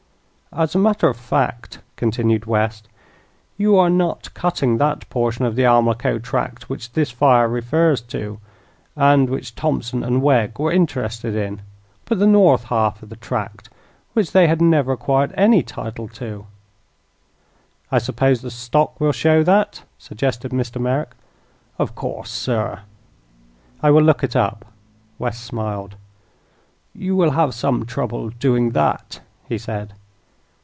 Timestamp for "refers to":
7.47-8.37